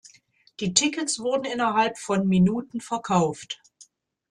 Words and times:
Die 0.59 0.73
Tickets 0.73 1.19
wurden 1.19 1.45
innerhalb 1.45 1.95
von 1.99 2.27
Minuten 2.27 2.81
verkauft. 2.81 3.61